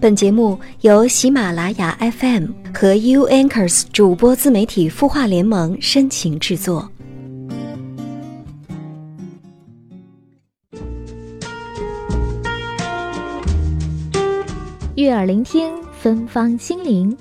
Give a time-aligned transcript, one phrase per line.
[0.00, 6.90] 本节目由喜马拉雅 FM 和 U Anchors 主播自媒体孵化联盟深情制作。
[14.94, 17.14] 悦耳聆听，芬芳心灵。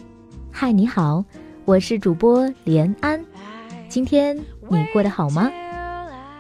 [0.50, 1.25] 嗨，你好，
[1.66, 3.21] 我是主播连安。
[3.89, 4.38] 今天
[4.70, 5.52] 你过得好吗？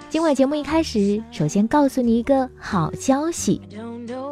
[0.09, 3.61] 今晚节目一开始，首先告诉你一个好消息。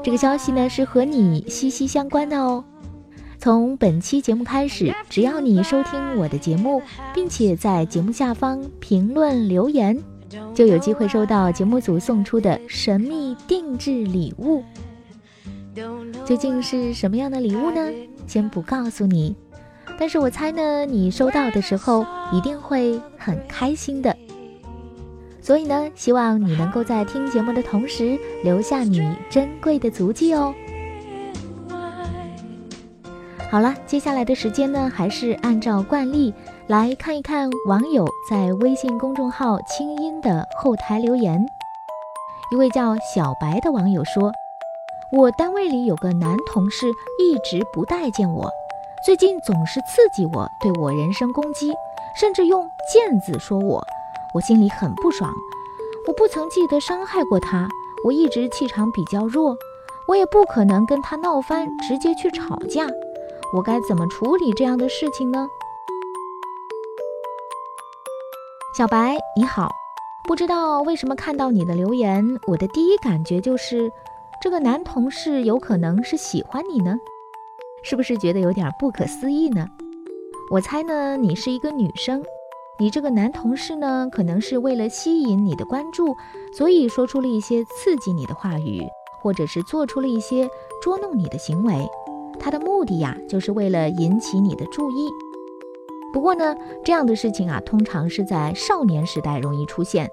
[0.04, 2.66] 这个消息呢是和你息息相关的哦。
[3.38, 6.82] 从本期节目开始，只要你收听我的节目，
[7.14, 9.96] 并且在节目下方评论留言，
[10.56, 14.64] 就有机会收到节目组送出的神秘定制礼物。
[16.26, 17.88] 究竟是什么样的礼物呢？
[18.26, 19.36] 先不告诉你，
[20.00, 22.04] 但是我猜呢，你收到的时候
[22.34, 24.18] 一定会很开心的。
[25.48, 30.54] 所以呢，希望你能够在听节目的同时留下你珍贵的足迹哦。
[33.50, 36.34] 好了，接下来的时间呢，还是按照惯例
[36.68, 41.40] 来看一看网友在微信公众号“清音”的后台留言。
[42.52, 44.30] 一位叫小白的网友说
[45.18, 46.88] ：“我单位里有个男同事
[47.22, 48.52] 一直不待见我，
[49.06, 51.72] 最近总是刺激我，对我人身攻击，
[52.20, 53.82] 甚至用贱字说我。”
[54.38, 55.34] 我心里很不爽，
[56.06, 57.68] 我不曾记得伤害过他，
[58.06, 59.58] 我一直气场比较弱，
[60.08, 62.88] 我也不可能跟他闹翻，直接去吵架，
[63.52, 65.48] 我该怎么处理这样的事情呢？
[68.78, 69.72] 小白你好，
[70.28, 73.92] 不知道为什么看到你的留言，我的第一感觉就是
[74.40, 76.96] 这个男同事有可能是喜欢你呢，
[77.82, 79.66] 是不是觉得有点不可思议呢？
[80.52, 82.24] 我猜呢，你是一个女生。
[82.80, 86.16] 你这个男同事呢，可能是为了吸引你的关注，
[86.56, 88.84] 所以说出了一些刺激你的话语，
[89.20, 90.48] 或者是做出了一些
[90.84, 91.74] 捉弄你的行为。
[92.40, 95.10] 他的目的呀，就是为了引起你的注意。
[96.14, 100.08] 不过呢，这样的事情啊，通常是在少年时代容易出现。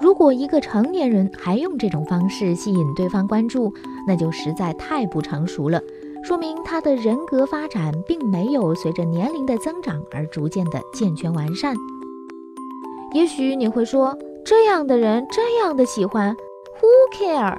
[0.00, 3.74] 如果一个成年人还用这种方式吸引对方关注，
[4.06, 5.82] 那就实在太不成熟了。
[6.22, 11.74] 说明他的人格发展并没有随着年龄的增长而逐渐的健全完善。
[13.12, 16.36] 也许你会说，这样的人这样的喜欢
[16.80, 17.56] ，Who care？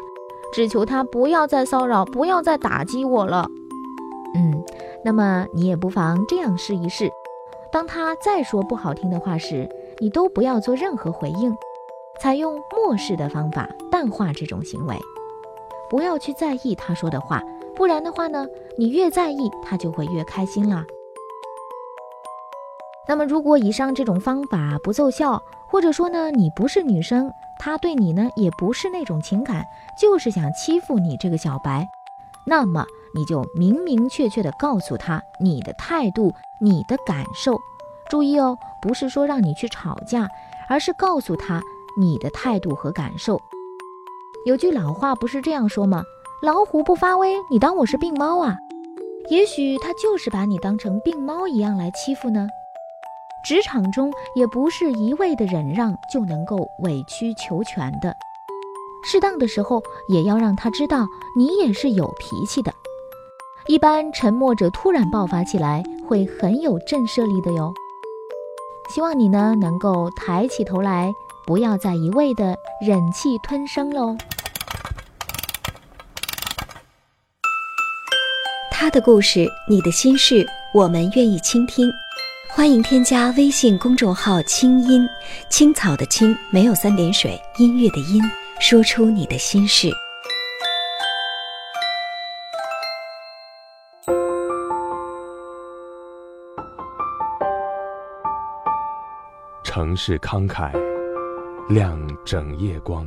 [0.54, 3.50] 只求他不要再骚扰，不要再打击我了。
[4.36, 4.64] 嗯，
[5.04, 7.10] 那么你也不妨这样试一试：
[7.72, 9.68] 当他再说不好听的话时，
[10.00, 11.54] 你都不要做任何回应，
[12.20, 14.96] 采用漠视的方法淡化这种行为，
[15.90, 17.42] 不要去在意他说的话。
[17.76, 18.46] 不然的话呢，
[18.78, 20.86] 你越在意，他就会越开心啦。
[23.08, 29.66] 那么，如果以上这种方法不奏效，或者说呢，你不是女生，他对你呢也不是那种情感，
[30.00, 31.88] 就是想欺负你这个小白，
[32.46, 37.60] 那么你就明明确确的告诉他你的态度、你的感受。
[38.10, 40.30] 注意哦，不是说让你去吵架，
[40.70, 41.62] 而是告诉他
[41.98, 43.42] 你的态度和感受。
[44.46, 46.04] 有句老话不是这样说吗？
[46.42, 48.58] 老虎不发威，你当我是病猫啊？
[49.30, 52.48] 也许他就是把你当成病猫一样来欺负呢。
[53.46, 58.16] 职场中也不是一味的忍让就能够委曲求全的，
[59.04, 61.06] 适当的时候也要让他知道
[61.38, 62.74] 你也是有脾气的。
[63.68, 67.72] 一般沉默者突然爆发起来，会很有震慑力的哟。
[68.90, 71.14] 希望你呢能够抬起头来，
[71.46, 74.18] 不要再一味的忍气吞声喽。
[78.82, 80.44] 他的故事，你的心事，
[80.74, 81.88] 我们愿意倾听。
[82.50, 85.08] 欢迎添加微信公众号“清音
[85.52, 88.20] 青草”的青没有三点水，音乐的音，
[88.60, 89.92] 说出你的心事。
[99.64, 100.72] 城市慷慨，
[101.70, 103.06] 亮整夜光，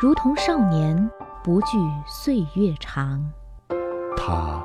[0.00, 1.10] 如同少年
[1.42, 1.76] 不惧
[2.06, 3.20] 岁月长。
[4.16, 4.64] 他。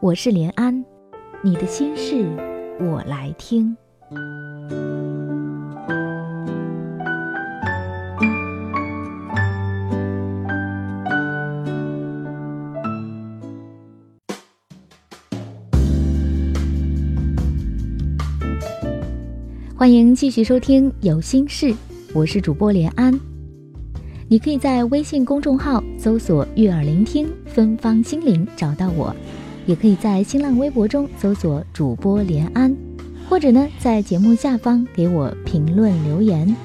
[0.00, 0.84] 我是连安，
[1.42, 2.24] 你的心事
[2.78, 3.76] 我来听。
[19.76, 21.66] 欢迎继续收听《有心事》，
[22.14, 23.18] 我是主播连安。
[24.28, 29.12] 你可以在微信公众号搜索“悦耳聆听芬芳心灵”找到我。
[29.68, 32.74] 也可以在新浪微博中搜索主播连安，
[33.28, 36.56] 或者呢在节目下方给我评论留言。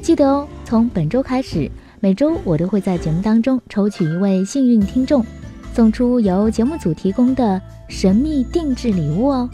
[0.00, 5.26] 记得哦，从本周开始，每周我都会在节目当中抽取一位幸运听众，
[5.74, 9.50] 送出由节目组提供的神秘定制礼物哦。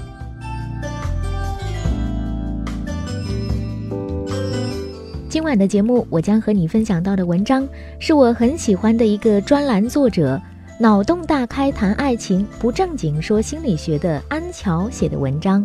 [5.30, 7.66] 今晚的节目，我将和你分享到的文章，
[7.98, 10.38] 是我很喜欢的一个专栏作者，
[10.82, 15.64] 脑洞大开谈爱情，不正经说心理学的安乔写的文章。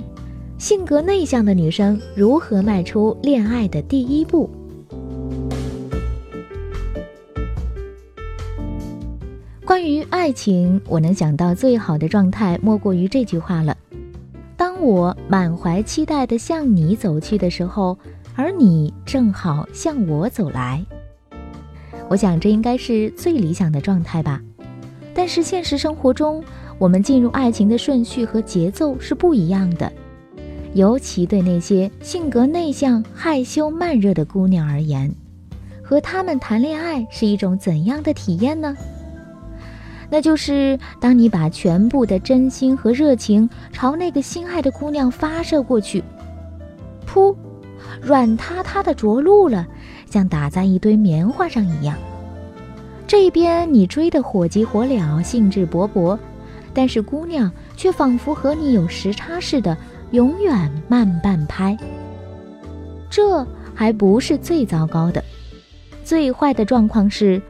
[0.60, 4.48] 性格内向的女生如何迈出恋爱的第一步？
[9.66, 13.76] 关于爱情，我能想到最好的状态，莫过于这句话了：
[14.56, 17.98] 当我满怀期待的向你走去的时候。
[18.36, 20.86] 而你正好向我走来，
[22.08, 24.40] 我想这应该是最理想的状态吧。
[25.18, 26.44] 但是现实生活中，
[26.78, 29.92] 我们进入爱情的顺序和节奏是不一样的。
[30.76, 35.12] 尤其对那些性格内向、害羞、慢热的姑娘而言，
[35.82, 38.78] 和他们谈恋爱是一种怎样的体验呢？
[40.08, 46.04] 那就是当你把全部的真心和热情朝那个心爱的姑娘发射过去，
[47.12, 47.36] 噗。
[48.00, 49.66] 软塌塌的着陆了，
[50.08, 51.98] 像打在一堆棉花上一样。
[53.08, 56.20] 这边你追得火急火燎，兴致勃勃，
[56.74, 59.78] 但是姑娘却仿佛和你有时差似的，
[60.12, 61.76] 永远慢半拍。
[63.10, 65.24] 这还不是最糟糕的，
[66.04, 67.42] 最坏的状况是，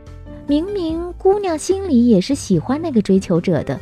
[0.45, 3.79] 明明姑娘心里也是喜欢那个追求者的，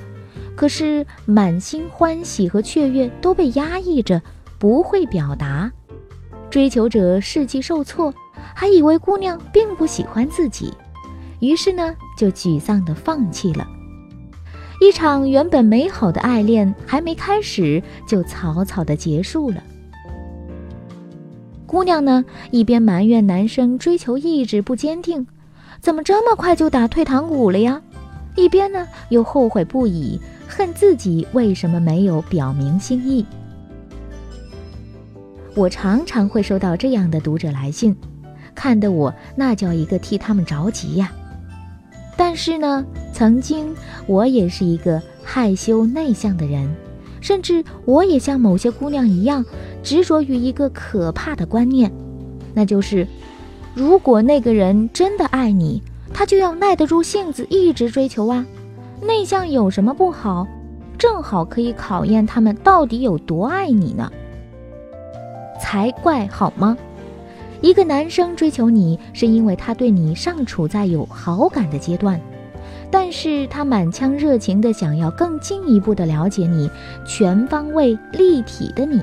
[0.56, 4.22] 可是满心欢喜和雀跃都被压抑着，
[4.58, 5.70] 不会表达。
[6.50, 8.14] 追求者士气受挫，
[8.56, 10.74] 还以为姑娘并不喜欢自己，
[11.46, 13.68] 于是呢就沮丧地放弃了。
[14.82, 19.64] 一场原本美好的爱恋还没开始，就草草地结束了。
[21.68, 25.26] 姑娘呢一边埋怨男生追求意志不坚定，
[25.80, 27.82] 怎么这么快就打退堂鼓了呀？
[28.36, 33.26] 一边呢又后悔不已，恨自己为什么没有表明心意。
[35.56, 37.96] 我常常会收到这样的读者来信，
[38.54, 41.14] 看得我那叫一个替他们着急呀。
[42.18, 43.76] 但是呢，曾经
[44.08, 46.74] 我也是一个害羞内向的人，
[47.22, 49.44] 甚至我也像某些姑娘一样，
[49.84, 51.92] 执着于一个可怕的观念，
[52.54, 53.08] 那就是，
[53.74, 55.82] 如果那个人真的爱你，
[56.14, 58.46] 他就要耐得住性子一直追求啊。
[59.02, 60.48] 内向有什么不好？
[60.98, 64.10] 正好可以考验他们到底有多爱你呢。
[65.60, 66.78] 才怪好吗？
[67.62, 72.20] 一个男生追求你，是因为他对你尚处在有好感的阶段，
[72.92, 76.70] 但是他满腔热情的想要更进一步的了解你，
[77.08, 79.02] 全方位立体的你。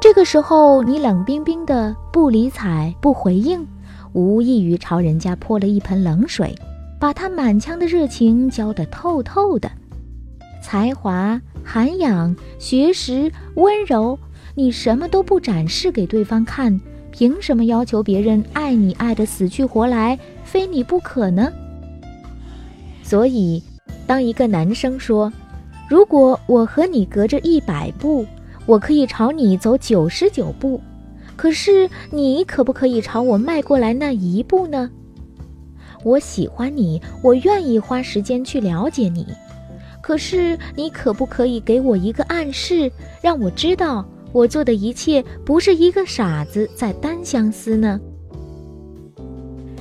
[0.00, 3.66] 这个时候，你冷冰冰的不理睬不回应，
[4.12, 6.54] 无异于朝人家泼了一盆冷水，
[7.00, 9.70] 把他满腔的热情浇得透透的。
[10.62, 14.18] 才华、涵养、学识、温柔。
[14.56, 16.80] 你什么都不展示给对方看，
[17.10, 21.52] 凭什么要求别人爱你爱得死去活来，非你不可呢？
[23.02, 23.62] 所以，
[24.06, 25.32] 当一个男生说
[25.90, 28.24] ：“如果我和你隔着一百步，
[28.64, 30.80] 我可以朝你走九十九步，
[31.34, 34.88] 可是你可不可以朝我迈过来那一步呢？”
[36.04, 39.26] 我喜欢你，我愿意花时间去了解你，
[40.00, 44.06] 可是你可不可以给我一个暗示，让我知道？
[44.34, 48.00] 我做的一切不是一个傻子在单相思呢。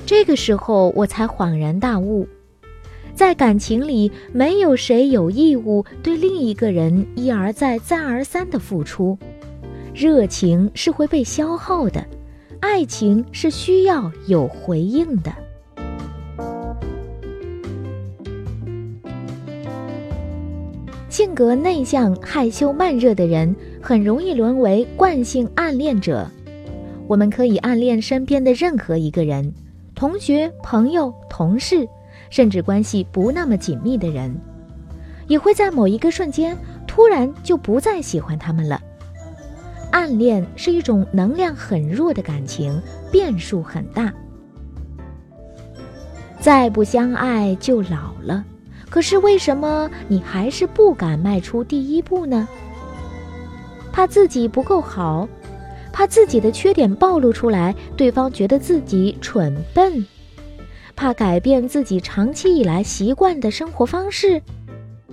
[0.05, 2.27] 这个时候我才恍然大悟，
[3.15, 9.17] 在感情里，没有谁有义务对另一个人一而再、再而三的付出。
[9.91, 12.05] 热情是会被消耗的，
[12.60, 15.33] 爱情是需要有回应的。
[21.10, 26.25] 性格内向、害羞、慢热的人，很容易沦为惯性暗恋者。
[27.06, 29.54] 我们可以暗恋身边的任何一个人，
[29.94, 31.86] 同学、朋友、同事，
[32.30, 34.34] 甚至关系不那么紧密的人，
[35.28, 38.82] 也会在某一个瞬间突然就不再喜欢他们了。
[39.92, 44.13] 暗恋是一种能量很弱的感情，变数很大。
[46.40, 48.46] 再不相爱就老了。
[48.90, 52.48] 可是为什么你还是不敢迈出第一步呢？
[53.93, 55.29] 怕自己不够好，
[55.93, 60.03] 怕自己的缺点暴露出来，对方觉得自己蠢笨；
[60.95, 64.41] 怕改变自己长期以来习惯的生活方式；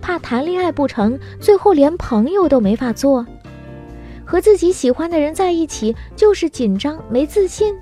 [0.00, 3.22] 怕谈恋爱不成，最后连朋友都没法做；
[4.24, 7.74] 和自己喜欢的人在一起就是紧张没自信。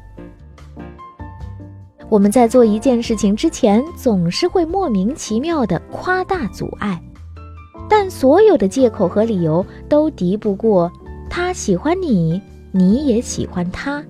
[2.08, 7.00] 我们在做一件事情之前，总是会莫名其妙的夸大阻碍，
[7.88, 10.90] 但所有的借口和理由都敌不过
[11.30, 12.40] 他喜欢你，
[12.70, 14.04] 你也喜欢他。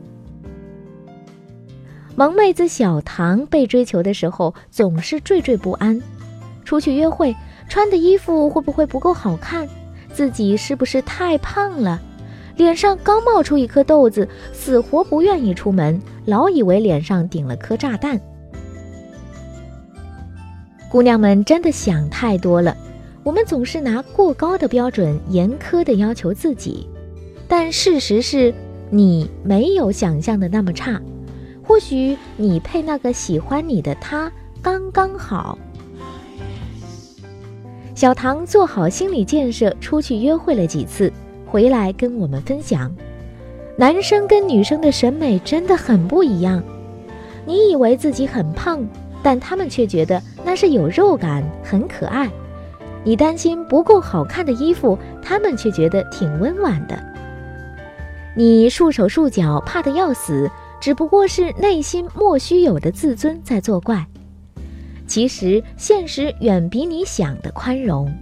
[2.17, 6.01] 萌妹子小唐被追求的时候总是惴惴不安，
[6.65, 7.35] 出去约会
[7.69, 9.69] 穿的衣服会不会不够好看？
[10.13, 12.01] 自己是不是太胖了？
[12.57, 18.21] 脸上刚冒出一颗痘子，死活不愿意出门，老以为脸上顶了颗炸弹。
[20.91, 22.77] 姑娘们真的想太多了，
[23.29, 26.89] 我们总是拿过高的标准严苛的要求自己，
[27.47, 28.55] 但事实是，
[28.89, 30.99] 你没有想象的那么差，
[31.63, 34.33] 或许你配那个喜欢你的他
[34.63, 35.59] 刚刚好。
[37.95, 41.13] 小唐做好心理建设，出去约会了几次。
[41.45, 42.91] 回来跟我们分享，
[43.77, 46.63] 男生跟女生的审美真的很不一样。
[47.45, 48.83] 你以为自己很胖，
[49.23, 52.31] 但他们却觉得那是有肉感，很可爱。
[53.09, 57.03] 你担心不够好看的衣服，他们却觉得挺温婉的。
[58.37, 60.47] 你束手束脚，怕得要死，
[60.79, 64.07] 只不过是内心莫须有的自尊在作怪。
[65.07, 68.15] 其实现实远比你想的宽容。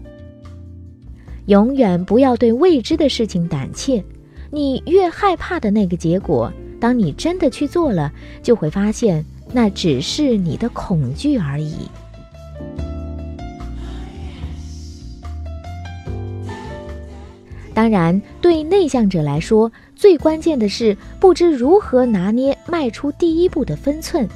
[1.46, 4.04] 永远不要对未知的事情胆怯，
[4.52, 11.74] 你越害怕的那个结果，当你真的去做了，就会发现那只是你的恐惧而已。
[17.76, 24.26] 当然，对内向者来说，最关键的是不知如何拿捏迈出第一步的分寸。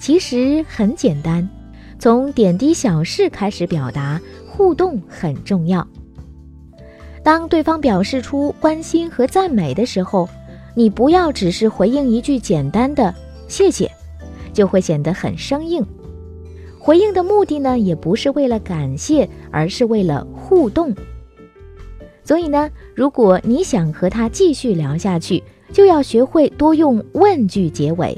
[0.00, 1.46] 其实很简单，
[1.98, 4.18] 从点滴小事开始表达。
[4.46, 5.84] 互动很重要。
[7.24, 10.28] 当对方表示出关心和赞美的时候，
[10.76, 13.12] 你不要只是回应一句简单的
[13.48, 13.90] “谢谢”，
[14.54, 15.84] 就会显得很生硬。
[16.78, 20.94] 回应的目的呢，也不是为了感谢，而是为了互动。
[22.24, 28.16] 所以呢，如果你想和他继续聊下去，就要学会多用问句结尾。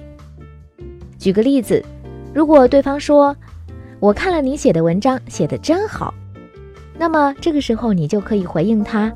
[1.18, 1.84] 举个例子，
[2.32, 3.36] 如果对方说
[3.98, 6.14] ：“我看了你写的文章，写得真好。”
[6.98, 9.12] 那么这个时候，你就可以回应他：“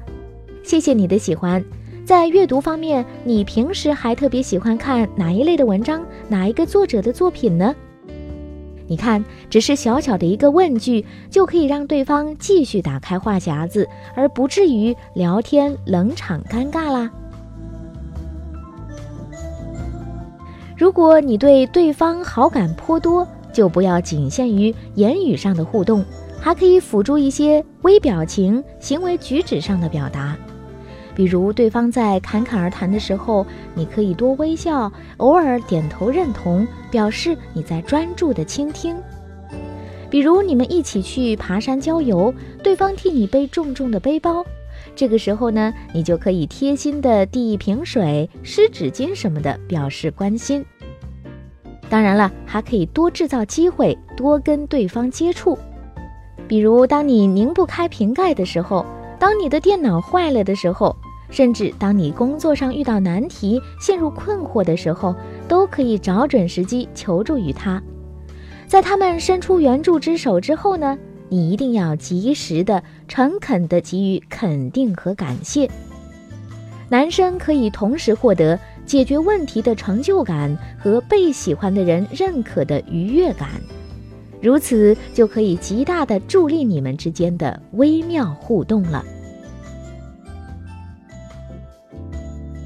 [0.65, 1.65] 谢谢你的喜欢。
[2.05, 7.75] 在阅读方面，你平时还特别喜欢看哪一类的文章，哪一个作者的作品呢？”
[8.91, 17.09] 你看，只是小小的一个问句，就可以让对方继续打开话匣子，而不至于聊天冷场尴尬啦。
[20.77, 26.05] 如果你对对方好感颇多，就不要仅限于言语上的互动。
[26.41, 30.37] 还可以辅助一些微表情、行为举止上的表达，
[31.15, 38.97] 比如对方在侃侃而谈的时候，你可以多微笑，偶尔点头认同，表示你在专注的倾听。
[40.09, 44.45] 比如你们一起去爬山郊游，对方替你背重重的背包，
[44.97, 50.65] 这个时候呢，你就可以贴心的递一瓶水、湿纸巾什么的，表示关心。
[51.89, 55.59] 当然了，还可以多制造机会，多跟对方接触。
[56.49, 58.85] 比如，当你拧不开瓶盖的时候，
[59.21, 60.97] 当你的电脑坏了的时候，
[61.29, 65.15] 甚至当你工作上遇到难题、陷入困惑的时候，
[65.47, 67.81] 都可以找准时机求助于他。
[68.67, 70.99] 在他们伸出援助之手之后呢，
[71.29, 75.71] 你一定要及时的、诚恳的给予肯定和感谢。
[76.89, 83.49] 男生可以同时获得解决问题的成就感和被喜欢的人认可的愉悦感。
[84.41, 89.05] 如此就可以极大的助力你们之间的微妙互动了。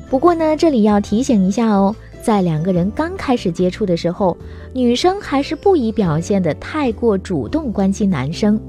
[0.09, 4.37] 不过呢，这里要提醒一下哦，在两个人刚开始接触的时候，
[4.73, 8.61] 女生还是不宜表现的太过主动关心男生，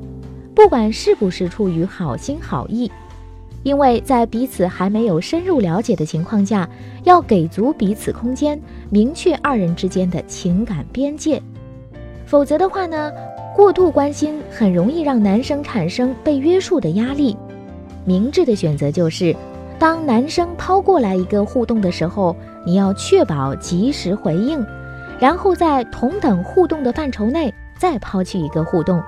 [0.56, 2.92] 不管是不是出于好心好意，
[3.62, 6.68] 因为在彼此还没有深入了解的情况下，
[7.04, 8.60] 要给足彼此空间，
[8.90, 11.40] 明确二人之间的情感边界。
[12.26, 13.12] 否则的话呢，
[13.56, 17.38] 过度关心很容易让男生产生被约束的压力。
[18.04, 19.36] 明智的选择就是，
[19.80, 24.66] 当男生抛过来一个互动的时候，你要确保及时回应，
[25.20, 29.02] 然后在同等互动的范畴内再抛去一个互动。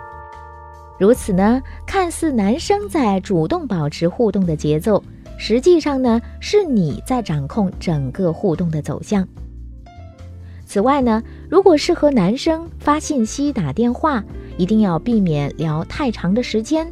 [1.00, 5.04] 如此呢，看似男生在主动保持互动的节奏，
[5.38, 9.28] 实际上呢，是你在掌控整个互动的走向。
[10.68, 14.22] 此外呢，如果是和男生发信息、打电话，
[14.58, 16.92] 一定要避免聊太长的时间。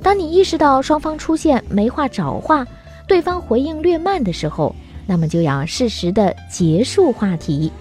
[0.00, 2.64] 当你意识到双方出现没话找话，
[3.08, 4.74] 对方回应略慢的时候，
[5.06, 7.72] 那么就要适时的结束话题，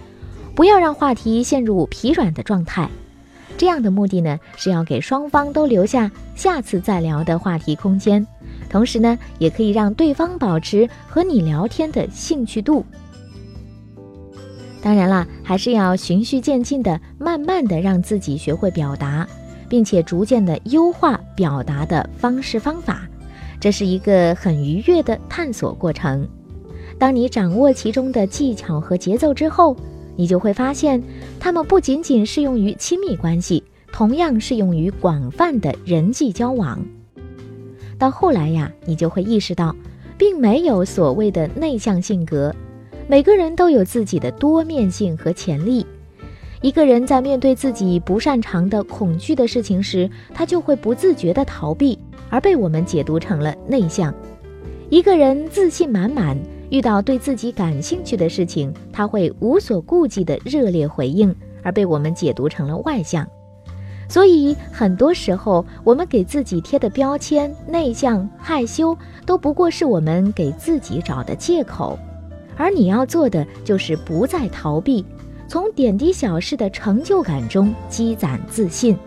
[0.56, 2.90] 不要让话题陷入疲软的状态。
[3.56, 8.26] 这样的目的呢，是要给双方都留下下次再聊的话题空间，
[8.68, 12.84] 同时呢，也可以让对方保持和你聊天的兴趣度。
[14.82, 19.28] 当然啦，还是要循序渐进的，慢慢的让自己学会表达，
[19.68, 23.02] 并且逐渐的优化表达的方式方法，
[23.60, 26.28] 这是一个很愉悦的探索过程。
[26.98, 29.76] 当你掌握其中的技巧和节奏之后，
[30.16, 31.02] 你就会发现，
[31.40, 36.80] 它们不仅仅适用于亲密关系，同样适用于广泛的人际交往。
[37.98, 39.76] 到后来呀，你就会意识到，
[40.18, 42.56] 并没有所谓的内向性格。
[43.10, 45.84] 每个人都有自己的多面性和潜力。
[46.62, 51.98] 一个人在面对自己不擅长的恐惧的事情时，他就会不自觉地逃避，
[52.30, 54.14] 而被我们解读成了内向。
[54.92, 56.38] 一个人自信满满，
[56.70, 63.28] 遇到对自己感兴趣的事情，他会无所顾忌地热烈回应，而被我们解读成了外向。
[64.08, 71.98] 所以，很多时候我们给自己贴的标签——内向、害羞，都不过是我们给自己找的借口。
[72.60, 75.06] 而你要做的就是不再逃避，
[75.48, 78.98] 从点滴小事的成就感中积攒自信。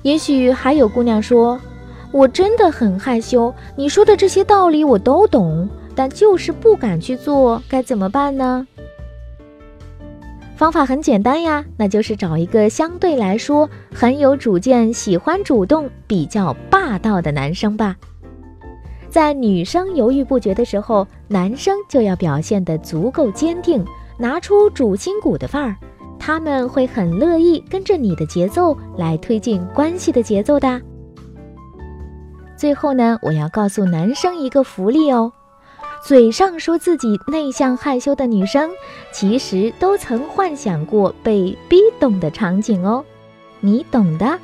[0.00, 1.60] 也许还有姑娘说
[2.10, 8.66] ：“我真的很害羞，你说的这些道理我都懂，但就是不敢去做，该怎么办呢？”
[10.56, 17.96] 方法很简单呀，那就是找一个相对来说很有主见、喜欢主动、比较霸道的男生吧。
[19.12, 23.84] 在女生犹豫不决的时候，男生就要表现得足够坚定，
[24.18, 25.76] 拿出主心骨的范儿，
[26.18, 30.80] 他们会很乐意跟着你的节奏来推进关系的节奏的。
[32.56, 35.30] 最后呢，我要告诉男生一个福利哦，
[36.02, 38.70] 嘴上说自己内向害羞的女生，
[39.12, 43.04] 其实都曾幻想过被逼懂的场景哦，
[43.60, 44.38] 你懂的。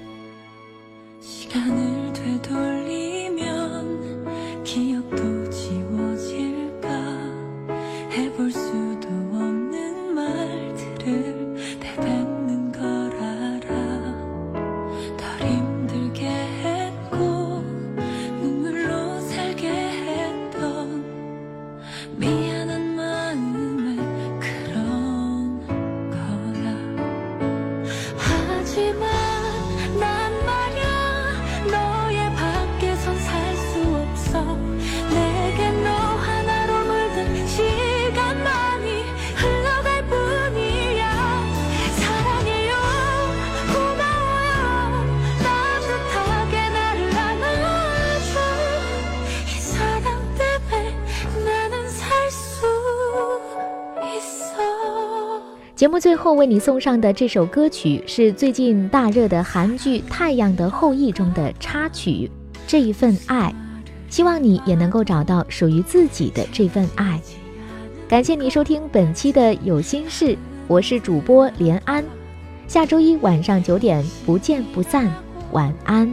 [55.78, 62.28] 节目最后为你送上的这首歌曲是最近大热的韩剧《太阳的后裔》中的插曲，
[62.66, 63.54] 《这一份爱》，
[64.12, 67.20] 希望你也能够找到属于自己的这份爱。
[68.08, 70.36] 感谢你收听本期的有心事，
[70.66, 72.04] 我是主播连安，
[72.66, 75.08] 下周一晚上九点不见不散，
[75.52, 76.12] 晚安。